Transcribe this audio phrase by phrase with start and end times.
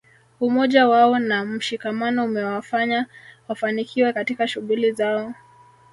[0.39, 3.05] Umoja wao na mshikamano umewafanya
[3.47, 5.33] wafanikiwe katika shughuli zao